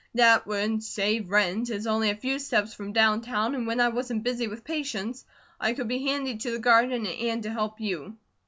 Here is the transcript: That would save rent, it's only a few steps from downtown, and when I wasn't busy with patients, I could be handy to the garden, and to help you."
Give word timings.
That 0.15 0.47
would 0.47 0.81
save 0.81 1.29
rent, 1.29 1.69
it's 1.69 1.85
only 1.85 2.09
a 2.09 2.15
few 2.15 2.39
steps 2.39 2.73
from 2.73 2.91
downtown, 2.91 3.53
and 3.53 3.67
when 3.67 3.79
I 3.79 3.89
wasn't 3.89 4.23
busy 4.23 4.47
with 4.47 4.63
patients, 4.63 5.25
I 5.59 5.73
could 5.73 5.87
be 5.87 6.07
handy 6.07 6.37
to 6.37 6.49
the 6.49 6.57
garden, 6.57 7.05
and 7.05 7.43
to 7.43 7.51
help 7.53 7.79
you." 7.79 8.17